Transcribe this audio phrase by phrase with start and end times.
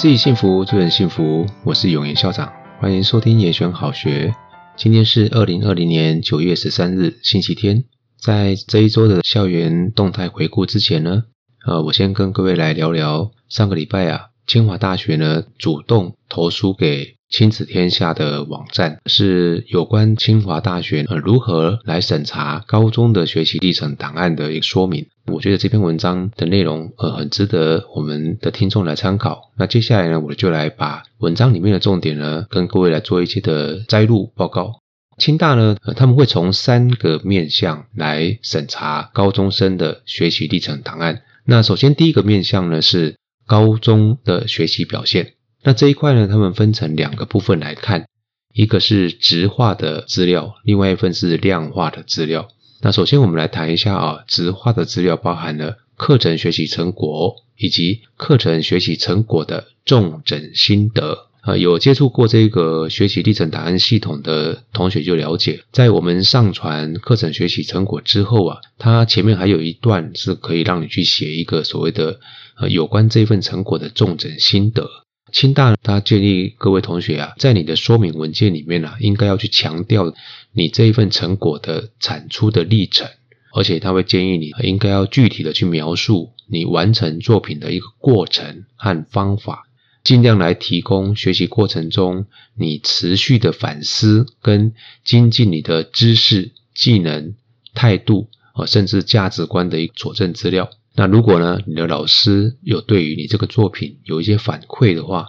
[0.00, 1.44] 自己幸福，助人幸福。
[1.62, 2.50] 我是永言校长，
[2.80, 4.34] 欢迎收听延选好学。
[4.74, 7.84] 今天是二零二零年九月十三日，星期天。
[8.18, 11.24] 在这一周的校园动态回顾之前呢，
[11.66, 17.16] 呃，我先跟各位来聊聊上个礼拜啊，清华大学呢主动投书给。
[17.30, 25.06] 亲子天下的网站是有关清华大学呃如何来审查高中的学习历程档案的一个说明。
[25.26, 29.52] 我觉得这篇文章的内容呃很值得我们的听众来参考。
[29.56, 34.80] 那接下来呢，我就来把文章里面的重点呢跟各位来做一些的摘录报告。
[35.16, 41.22] 清大呢，呃，他们会从三个面向来审查高中生的学习历程档案。
[41.44, 43.14] 那首先第一个面向呢是
[43.46, 45.34] 高中的学习表现。
[45.62, 48.06] 那这一块呢，他们分成两个部分来看，
[48.54, 52.48] 一个是质化的资料，另外一份是量化的资料。
[52.82, 61.26] 那首先我们来谈一下啊，质化的资料包含了课程学习成果以及课程学习成果的重整心得。
[61.42, 72.20] 啊，有接触过这个学习历程档案系统的同学就了解，在我们上传课程学习成果之后啊，它前面还有一段是可以让你去写一个所谓的
[72.58, 74.86] 呃有关这份成果的重整心得。
[75.32, 80.14] 清大呢他建议各位同学啊，在你的说明文件里面啊，应该要去强调
[80.52, 83.08] 你这一份成果的产出的历程，
[83.54, 89.66] 而且他会建议你应该要具体的去描述你完成作品的一个过程和方法，
[90.02, 97.34] 尽量来提供学习过程中你持续的反思跟精进你的知识、技能、
[97.74, 100.70] 态度啊，甚至价值观的一个佐证资料。
[100.96, 105.28] 那如果呢，你的老师有对于你这个作品有一些反馈的话，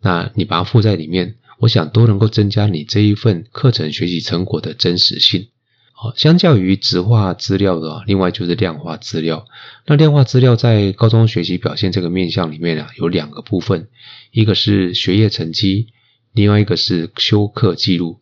[0.00, 5.48] 那你把它附在里面，我想都能够增加你这一份课程学习成果的真实性。
[5.92, 9.46] 好，相较于质化资料的，另外就是量化资料。
[9.86, 13.88] 那量化资料在高中学习表现这个面向里面啊，有两个部分，
[14.32, 15.88] 一个是学业成绩，
[16.32, 18.18] 另外一个是修课记录。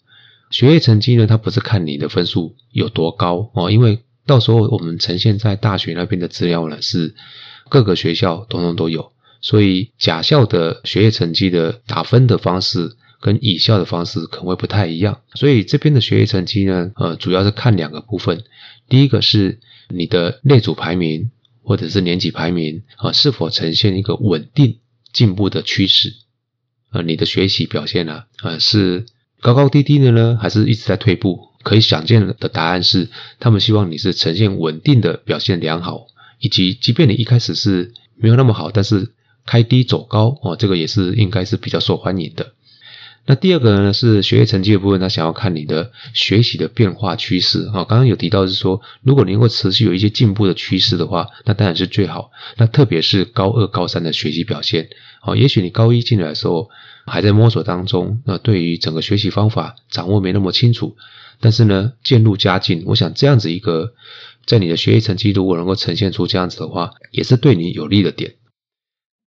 [0.50, 4.00] 学业成绩呢，它不是看你的分数有多高哦，因为。
[4.30, 7.16] 到时候我们呈现在大学那边的资料呢，是
[7.68, 9.10] 各个学校统统都有，
[9.40, 15.22] 所以甲校的学业成绩的打分的方式跟乙校的方式可能会不太一样。
[15.34, 18.44] 所以这边的学业成绩呢，呃，主要是看两个部分，
[18.88, 19.58] 第一个是
[19.88, 21.32] 你的类组排名
[21.64, 24.78] 或者是年级排名啊，呃，是否呈现一个稳定
[25.12, 26.14] 进步的趋势，
[26.92, 29.06] 呃，你的学习表现呢，呃，是
[29.40, 31.49] 高高低低的呢，还是一直在退步？
[31.62, 36.06] 可以想见的答案是，他们希望你是呈现稳定的表现良好，
[36.38, 39.12] 以及即便你一开始是没有那么好，但是
[39.46, 42.52] 开低走高哦，这个也是应该是比较受欢迎的。
[43.26, 47.84] 那第二个呢是学业成绩的部分，他想要看你的学习的变化趋势啊。
[47.84, 52.32] 刚刚有提到是说，如果你能够持续有一些进步的趋势的话，那当然是最好。
[52.56, 54.88] 那特别是高二、高三的学习表现，
[55.22, 56.70] 哦，也许你高一进来的时候
[57.10, 60.96] 还在摸索当中，那对于整个学习方法掌握没那么清楚。
[61.40, 63.94] 但是呢，渐入佳境，我想这样子一个，
[64.44, 68.34] 在你的学习成绩如果能够呈现出这样子的话，也是对你有利的点。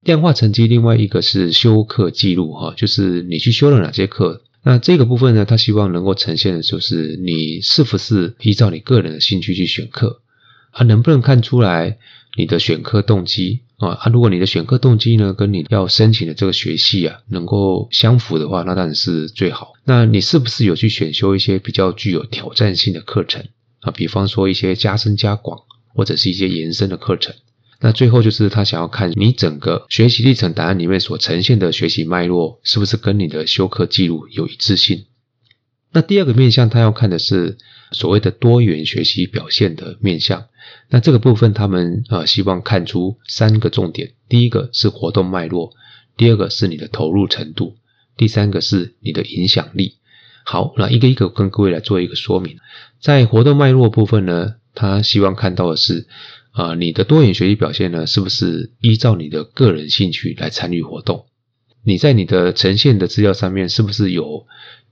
[0.01, 4.43] 量化成绩，另外一个是修课记录哈，就是你去修了哪些课。
[4.63, 10.21] 那这个部分呢，他希望能够呈现的就是你是不是依照你个人的兴趣去选课，
[10.71, 11.97] 啊，能不能看出来
[12.37, 13.61] 你的选课动机。
[13.77, 19.73] 啊，啊如果你的选课动机呢，跟你要申请的这个学系啊，能够相符的话，那当然是最好。
[19.83, 23.45] 那你是不是有去选修一些比较具有挑战性的课程
[23.81, 23.91] 啊？
[23.91, 25.59] 比方说一些加深加广，
[25.93, 27.35] 或者是一些延伸的课程。
[27.81, 35.03] 那最后就是他想要看你整个学习历程档案里面所呈现的学习脉络，是不是跟你的修课记录有一致性。
[35.91, 37.57] 那第二个面向，他要看的是
[37.93, 40.45] 所谓的多元学习表现的面向。
[40.89, 45.73] 那这个部分，他们呃希望看出三个重点：第一个是活动脉络，
[46.17, 47.75] 第二个是你的投入程度，
[48.17, 49.95] 第三个是你的影响力。
[50.43, 52.57] 好，那一个一个跟各位来做一个说明。
[52.99, 56.07] 在活动脉络部分呢，他希望看到的是
[56.51, 61.25] 啊、你的多元学习表现呢，是不是依照你的个人兴趣来参与活动？
[61.83, 64.45] 你在你的呈现的资料上面，是不是有？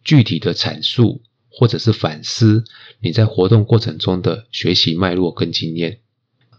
[0.03, 1.21] 具体的阐述
[1.61, 2.63] 或者是反思
[3.01, 5.99] 你在活动过程中的学习脉络跟经验。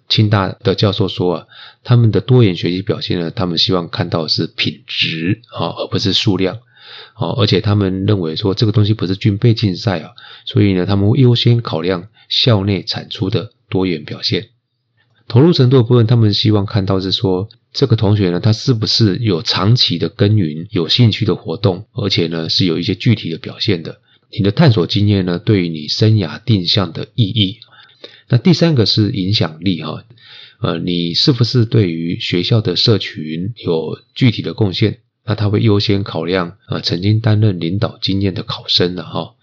[0.08, 1.46] 清大的教授说啊，
[1.82, 6.60] 他们的多元学习表现呢，他们希望看到的是品质啊，而不是数量。
[7.16, 10.12] 哦，而且他们认为说这个东西不是军备竞赛啊，
[10.44, 14.50] 所以呢，他们优先考量校内产出的多元表现。
[15.26, 23.98] 投入程度的部分，他们希望看到是说，这个同学呢，他是不是有长期的耕耘、有兴趣的活动，而且呢，是有一些具体的表现的。
[24.32, 27.58] 你的探索经验呢，对于你生涯定向的意义。
[28.28, 30.04] 那第三个是影响力哈，
[30.62, 35.00] 呃，你是不是对于学校的社群有具体的贡献？
[35.24, 39.34] 那他会优先考量呃曾经担任领导经验的考生的哈。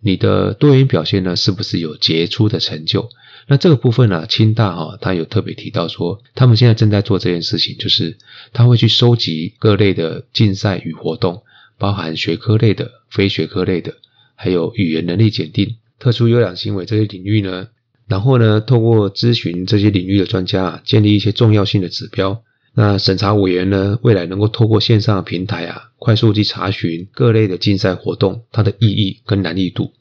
[0.00, 3.10] 你的多元表现呢，是不是有杰出的成就？
[3.48, 8.18] 那这个部分呢、啊，清大哈，他有特别提到说，他们现在正在做这件事情，就是
[8.52, 11.42] 他会去收集各类的竞赛与活动，
[11.76, 13.96] 包含学科类的、非学科类的，
[14.34, 17.68] 还有语言能力检定、特殊优良行为这些领域呢，
[18.08, 22.42] 然后呢，透过咨询这些领域的专家啊，建立一些重要性的指标。
[22.74, 29.92] 那审查委员呢，未来能够透过线上的平台啊，快速去查询各类的竞赛活动，它的意义跟难易度。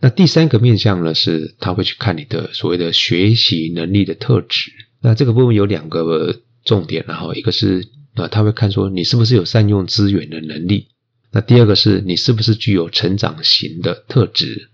[0.00, 4.72] 那第三个面向呢，是他会去看你的所谓的学习能力的特质。
[5.00, 10.88] 那这个部分有两个重点，然后一个是呃，他会看说你是不是有善用资源的能力。
[11.32, 14.70] 那第二个是你是不是具有成长型的特质。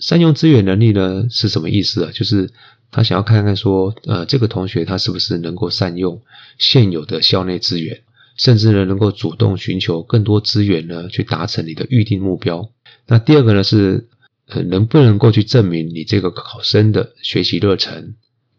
[0.00, 2.10] 善用资源能力呢，是什么意思啊？
[2.12, 2.50] 就是。
[2.92, 6.22] 他想要看看说，呃，这个同学他是不是能够善用
[6.58, 8.02] 现有的校内资源，
[8.36, 12.72] 甚至呢能够主动寻求更多资源呢，去达成你的预定目标。
[13.06, 14.08] 那第二个呢是，
[14.48, 18.16] 呃，能不能够去证明你这个考生的学习热忱，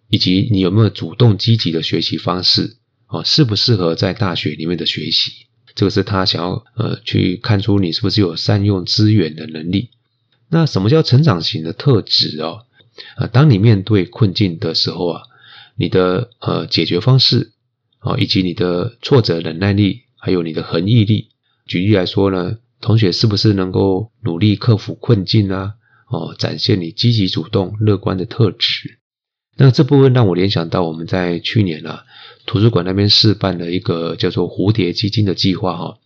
[0.08, 2.78] 以及你有没有主动积极的学习方式
[3.08, 5.48] 啊，适不适合在大学里面的学习？
[5.82, 9.90] 这个是他想要呃去看出你是不是有善用资源的能力。
[10.48, 12.66] 那什么叫成长型的特质哦？
[13.16, 15.24] 啊，当你面对困境的时候啊，
[15.76, 17.54] 你的呃解决方式
[17.98, 21.30] 啊，以及你的挫折忍耐力，还有你的恒毅力，
[21.66, 25.74] 举例来说呢，同学是不是能够努力克服困境啊？
[26.12, 29.00] 哦，展现你积极主动、乐观的特质。
[29.62, 32.04] 那这部分让我联想到我们在去年啊，
[32.46, 35.98] 图书馆那边试办了一个叫做蝴蝶基金的计划哈。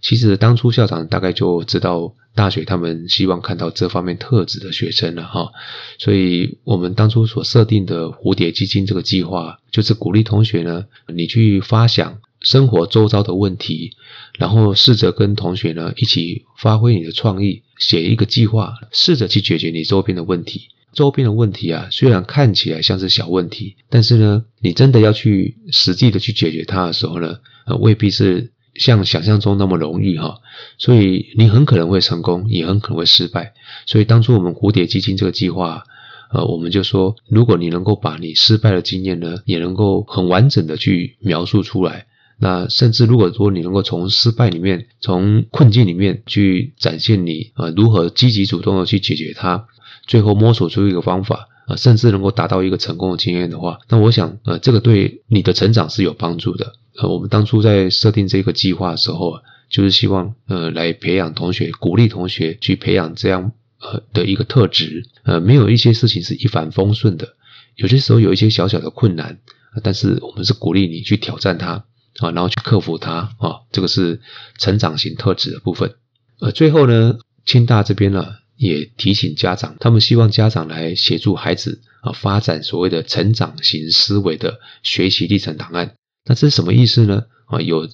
[0.00, 2.14] 其实当初校长大概就知道。
[2.34, 5.50] 大学他们希望看到这方面特质的学生了哈，
[5.98, 13.90] 所以我们当初所设定的蝴蝶基金这个计划，就是鼓励同学呢，你去发想生活周遭的问题，
[14.38, 20.68] 然后试着跟同学呢一起发挥你的创意，写一个计划，试着去解决你周边的问题。
[20.92, 28.52] 周边的问题啊，虽然看起来像是小问题，但是呢，你真的要去实际的去解决它的时候呢，呃，未必是。
[28.74, 30.38] 像想象中那么容易哈，
[30.78, 33.54] 所以你很可能会成功，也很可能会失败。
[33.86, 35.82] 所以当初我们蝴蝶基金这个计划，
[36.30, 42.06] 呃，我们就说，如果你能够把你失败的经验呢，也能够很完整的去描述出来，
[42.40, 49.66] 那甚至如果说你能够从失败里面，从困境里面去展现你呃如何积极主动的去解决它，
[50.06, 56.74] 最后摸索出一个方法，呃，甚至能够达到一个成功的经验的话，那我想呃这个对你的成长是有帮助的。
[56.96, 65.06] 呃，我们当初在设定这个计划的时候啊，就是希望呃来培养同学，鼓励同学去培养这样呃的一个特质。
[65.24, 67.34] 呃，没有一些事情是一帆风顺的，
[67.74, 69.38] 有些时候有一些小小的困难，
[69.82, 71.84] 但是我们是鼓励你去挑战它
[72.18, 74.20] 啊，然后去克服它啊，这个是
[74.58, 75.94] 成长型特质的部分。
[76.40, 78.26] 呃，最后呢，清大这边呢
[78.56, 85.94] 也提醒家长，他们希望家长来协助孩子啊发展所谓的成长型思维的学习历程档案。
[86.24, 87.24] 那这是什么意思呢？
[87.46, 87.88] 啊，有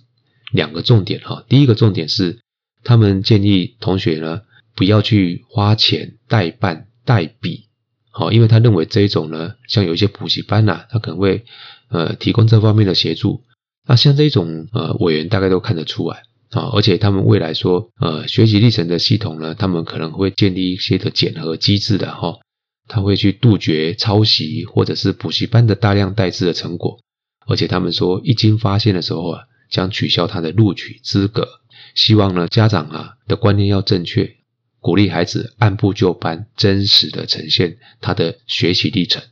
[0.52, 1.44] 两个重点哈。
[1.48, 2.40] 第一个重点是，
[2.82, 4.42] 他们建议同学呢
[4.74, 7.66] 不要去花钱代办代笔，
[8.10, 11.44] 好，因为他认为这一种呢，像有一些补习班呐，他可能会
[11.88, 13.42] 呃提供这方面的协助。
[13.86, 22.38] 那像这种呃委员大概都看得出来啊，而且他们未来说呃学习历程的系统呢，他们可能会建立一些的检核机制的哈，
[22.88, 26.98] 他会去杜绝抄袭或者是补习班的大量代制的成果。
[27.46, 31.46] 而且他们说，一经发现的时候啊，将取消他的录取资格。
[31.94, 34.36] 希望呢，家长啊的观念要正确，
[34.80, 39.22] 鼓励孩子按部就班、真实的呈现他的学习历程。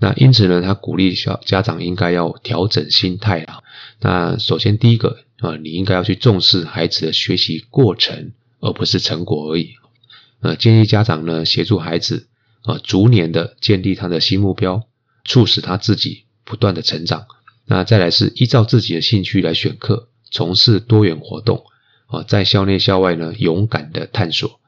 [0.00, 3.62] 那因此呢，他鼓励小家长应该要调整心态啊。
[4.00, 9.74] 那首先第一个啊，你应该要去重视孩子的学习过程，而不是成果而已。
[10.40, 12.28] 呃，建议家长呢协助孩子
[12.62, 14.84] 啊，逐年的建立他的新目标，
[15.24, 17.26] 促使他自己不断的成长。
[17.66, 21.64] 那再来是依照自己的兴趣来选课，从事多元活动，
[22.06, 24.60] 啊，在校内校外呢勇敢的探索，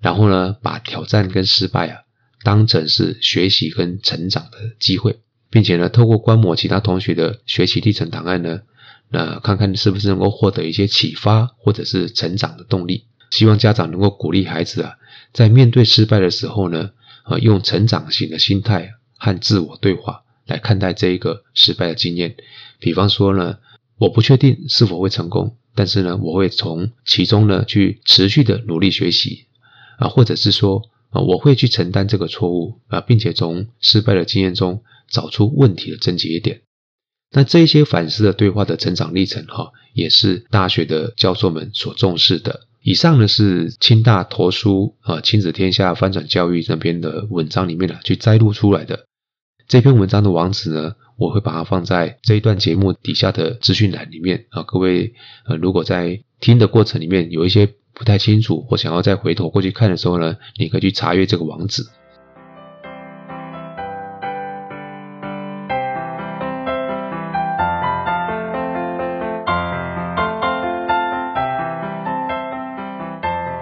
[0.00, 2.00] 然后呢把挑战跟失败啊
[2.44, 5.18] 当成是学习跟成长的机会，
[5.50, 8.60] 并且呢透过观摩其他同学的学习历程档案呢，
[9.08, 13.06] 那看看是不是能够获得一些启发或者是成长的动力。
[13.30, 14.92] 希望家长能够鼓励孩子啊，
[15.32, 16.90] 在面对失败的时候呢，
[17.24, 20.20] 啊用成长型的心态和自我对话。
[20.46, 22.36] 来看待这一个失败的经验，
[22.78, 23.56] 比方说呢，
[23.96, 29.46] 我不确定是否会成功，但是呢，我会从其中呢去持续的努力学习
[29.96, 30.82] 啊，或者是说
[31.14, 36.62] 啊，我会去承担这个错误啊，并且从失败的经验中找出问题的症结点。
[37.30, 42.66] 那这些反思的对话的成长历程，哈，也是大学的教授们所重视的。
[42.82, 49.06] 以上呢是清大图书啊亲子天下翻转教育那边的文章里面呢去摘录出来的。
[49.66, 54.62] 这篇文章的网址呢，我会把它放在这一段节目底下的资讯栏里面啊。
[54.64, 55.14] 各位
[55.46, 61.84] 呃，如果在听的过程里面有一些不太清楚或想要再回头过去看的时候呢，你可以去查阅这个网址。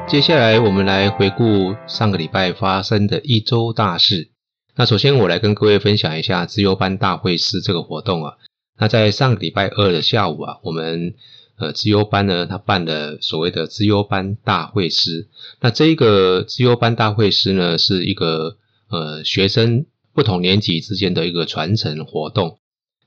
[0.08, 4.28] 接下来，我们来回顾上个礼拜发生的一周大事。
[4.76, 8.34] 那首先，我来跟各位分享一下自由班大会师这个活动啊。
[8.78, 11.14] 那在上个礼拜二的下午啊，我们
[11.56, 15.28] 呃资优班呢，他办了所谓的资优班大会师。
[15.60, 18.56] 那这一个资优班大会师呢，是一个
[18.88, 22.58] 呃学生不同年级之间的一个传承活动。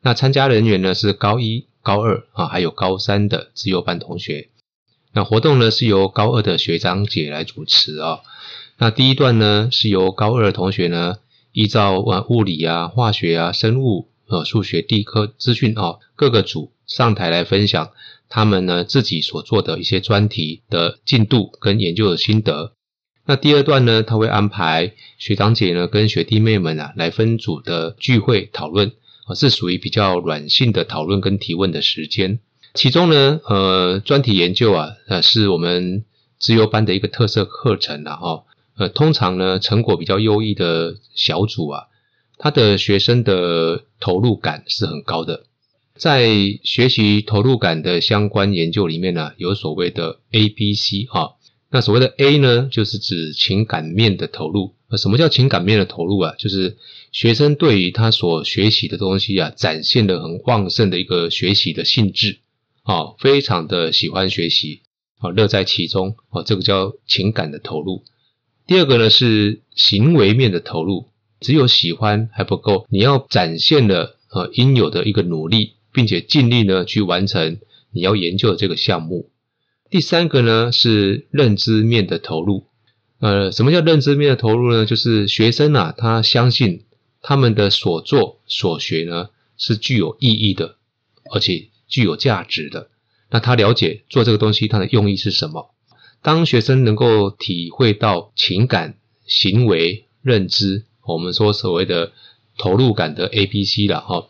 [0.01, 4.49] 那参加人员呢是高一、高二啊，还有高三的资优班同学。
[5.13, 8.19] 那活动呢是由高二的学长姐来主持啊、
[8.77, 11.17] 那第一段呢是由高二同学呢
[11.53, 17.91] 依照呃物理啊、化学啊、生物、呃数学、地科资讯啊各个组上台来分享
[18.29, 22.73] 他们呢自己所做的一些专题的进度跟研究的心得。
[23.25, 28.91] 那第二段呢他会安排学长姐呢跟学弟妹们啊来分组的聚会讨论
[29.25, 32.39] 啊，是属于比较软性的讨论跟提问的时间。
[32.75, 36.03] 其中呢，呃，专题研究啊，呃，是我们
[36.37, 38.43] 资优班的一个特色课程了哈。
[38.77, 41.83] 呃，通常呢，成果比较优异的小组啊，
[42.37, 45.45] 他的学生的投入感是很高的。
[45.97, 46.29] 在
[46.63, 51.35] 学习投入感的相关研究里面呢，有所谓的 A、B、C 哈。
[51.71, 54.75] 那所谓的 A 呢，就是指情感面的投入。
[54.97, 56.35] 什么叫情感面的投入啊？
[56.37, 56.77] 就是
[57.11, 62.39] 学生对于他所学习的东西啊，展现的很旺盛的一个学习的兴致。
[62.83, 64.81] 啊，非常的喜欢学习，
[65.17, 68.03] 啊，乐在其中，啊，这个叫情感的投入。
[68.67, 71.07] 第二个呢是行为面的投入，
[71.39, 77.59] 只有喜欢还不够，你要展现了呃应有的一个努力，并且尽力呢去完成
[77.91, 79.31] 你要研究的这个项目。
[79.89, 82.67] 第三个呢是认知面的投入，
[83.19, 84.85] 呃，什么叫认知面的投入呢？
[84.85, 86.83] 就是学生啊，他相信
[87.21, 90.75] 他们的所作所学呢是具有意义的，
[91.33, 91.69] 而且。
[91.87, 92.89] 具有价值的，
[93.29, 95.69] 那他了解做这个东西它的用意是什么？
[96.23, 98.97] 当学生能够体会到情感、
[99.27, 102.11] 行为、认知，我们说所谓的
[102.57, 104.27] 投入感的 A、B、C 了哈，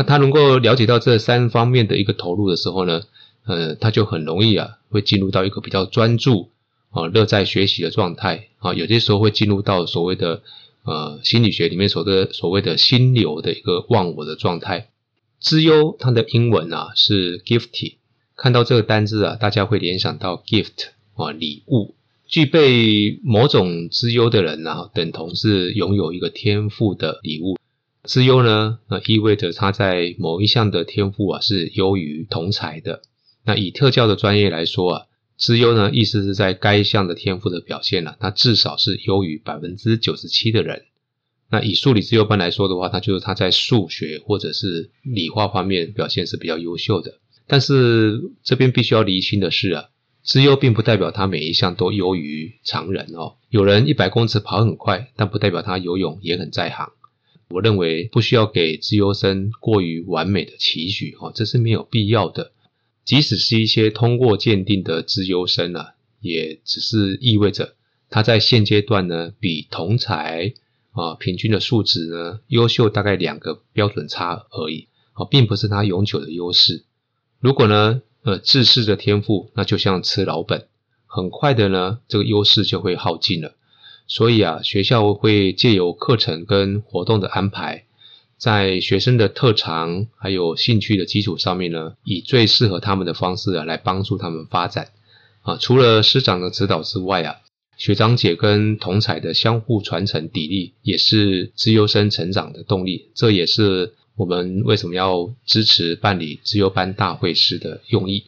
[0.00, 3.02] 那他能够了解到这三方面的一个投入的时候呢，
[3.44, 6.48] 呃，他就很容易啊，会进入到一个比较专注
[6.88, 10.40] 啊、乐在学习的状态啊，有些时候会进入到所谓的
[10.84, 14.88] 呃心理学里面所的所谓的心流的一个忘我的状态。
[15.38, 17.96] 资优，它的英文啊是 gifted。
[18.36, 21.94] 看到这个单字啊，大家会联想到 gift 啊，礼物。
[22.26, 27.59] 具备某种资优的人啊，等同是拥有一个天赋的礼物。
[28.10, 33.02] 资优呢，那，意味着他在某一项的天赋啊是优于同才的。
[33.44, 35.02] 那以特教的专业来说啊，
[35.36, 40.86] 资优呢，意思是在该项的天赋的表现呢，他至少是优于百分之九十七的人。
[41.50, 47.20] 那以数理资优班来说的话，他就是他在数学或者是理化方面表现是比较优秀的。
[47.46, 49.84] 但是这边必须要厘清的是啊，
[50.24, 53.36] 资优并不代表他每一项都优于常人哦。
[53.50, 56.90] 有人一百公尺跑很快，但不代表他游泳也很在行。
[57.50, 62.52] 我认为不需要给资优生过于完美的期许哦，这是没有必要的。
[63.04, 67.74] 即使是一些通过鉴定的资优生啊，也只是意味着
[68.08, 70.54] 他在现阶段呢比同才。
[70.92, 76.82] 啊，平均的数值呢，优秀大概两个标准差而已，啊，并不是他永久的优势。
[77.38, 80.66] 如果呢，呃，自恃的天赋，那就像吃老本，
[81.06, 83.54] 很快的呢，这个优势就会耗尽了。
[84.10, 87.84] 所以啊，学校会借由课程跟活动的安排，
[88.36, 94.88] 在学生的特长还有兴趣的基础上面呢，以最适合他们的方式啊，来帮助他们发展。
[95.42, 97.36] 啊，除了师长的指导之外啊。
[97.76, 103.08] 学长姐跟同彩的相互传承砥砺，也是资优生成长的动力。
[103.14, 108.24] 这也是我们为什么要支持办理资优班大会师的用意。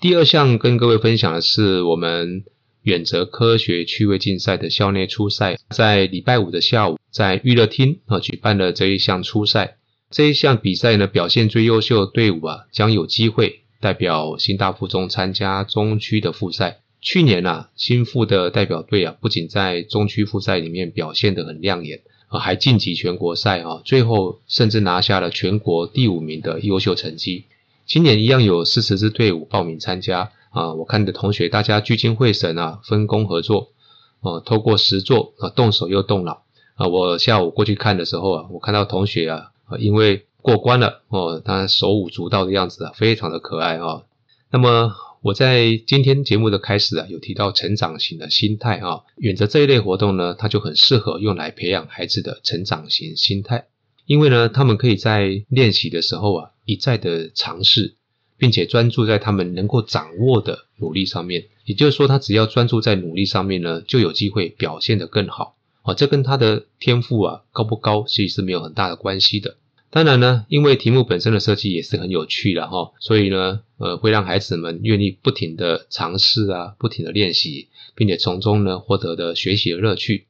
[0.00, 2.42] 第二项跟各位分享的是，我们
[2.88, 9.76] 远哲科学趣味竞赛的校内初赛，在礼拜五的下午，在娱乐厅啊举办了这一项初赛。
[10.10, 16.78] 这一项比赛呢，表现最优秀的队伍啊，将有机会代表新大附中参加中区的复赛。
[17.02, 27.44] 去年啊，新附的代表队啊，不仅在中区复赛里面表现得很亮眼，啊，还晋级全国赛啊，最后甚至拿下了全国第五名的优秀成绩。
[27.84, 33.72] 今年一样有四十支队伍报名参加啊，我看的同学大家聚精会神啊，分工合作
[34.20, 36.86] 啊，透过实作啊，动手又动脑啊。
[36.86, 44.02] 我下午过去看的时候啊，我看到同学啊，因为过关了哦，他手舞足蹈的样子啊，非常的可爱啊。
[44.50, 53.66] 那么我在今天节目的开始啊，有提到成长型的心态啊，远足这一类活动呢，它就很适合用来培养孩子的成长型心态。
[54.06, 57.96] 因为呢，他们可以在练习的时候啊，一再的尝试，
[58.38, 61.44] 并且专注在他们能够掌握的努力上面。
[61.66, 65.56] 也就是说，他只要专注在努力上面呢，就有机会表现得更好。
[65.82, 69.56] 啊，这跟他的天赋啊高不高，其实是没有很大的关系的。
[69.90, 80.26] 当然呢，因为题目本身的设计也是很有趣的哈，所以呢，呃，会让孩子们愿意不停的尝试啊，不停的练习，并且从中呢获得的学习的乐趣。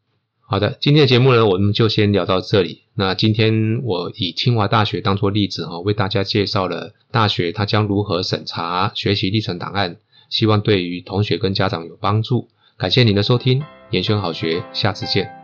[0.50, 2.80] 好的，今天的节目呢，我们就先聊到这里。
[2.94, 9.96] 那今天我以清华大学当作例子哈，为大家介绍了大学它将如何审查学习历程档案，
[10.30, 12.48] 希望对于同学跟家长有帮助。
[12.78, 15.37] 感谢您的收听，延选好学，下次见。